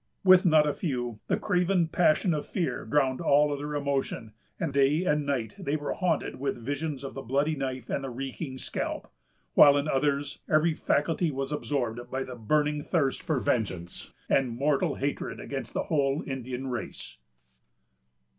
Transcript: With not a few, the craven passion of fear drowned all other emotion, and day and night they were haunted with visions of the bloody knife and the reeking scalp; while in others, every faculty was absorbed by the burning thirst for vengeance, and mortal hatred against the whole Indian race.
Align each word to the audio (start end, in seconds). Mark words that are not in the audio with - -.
With 0.23 0.47
not 0.47 0.65
a 0.67 0.73
few, 0.73 1.19
the 1.27 1.37
craven 1.37 1.87
passion 1.89 2.33
of 2.33 2.47
fear 2.47 2.85
drowned 2.85 3.21
all 3.21 3.53
other 3.53 3.75
emotion, 3.75 4.33
and 4.59 4.73
day 4.73 5.03
and 5.05 5.27
night 5.27 5.53
they 5.59 5.75
were 5.75 5.93
haunted 5.93 6.39
with 6.39 6.57
visions 6.57 7.03
of 7.03 7.13
the 7.13 7.21
bloody 7.21 7.55
knife 7.55 7.87
and 7.87 8.03
the 8.03 8.09
reeking 8.09 8.57
scalp; 8.57 9.11
while 9.53 9.77
in 9.77 9.87
others, 9.87 10.39
every 10.49 10.73
faculty 10.73 11.29
was 11.29 11.51
absorbed 11.51 12.09
by 12.09 12.23
the 12.23 12.33
burning 12.35 12.81
thirst 12.81 13.21
for 13.21 13.39
vengeance, 13.39 14.11
and 14.27 14.49
mortal 14.57 14.95
hatred 14.95 15.39
against 15.39 15.75
the 15.75 15.83
whole 15.83 16.23
Indian 16.25 16.65
race. 16.65 17.17